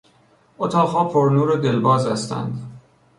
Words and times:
اتاقها 0.59 1.03
پر 1.09 1.29
نور 1.33 1.49
و 1.51 1.57
دلباز 1.61 2.07
هستند. 2.07 2.67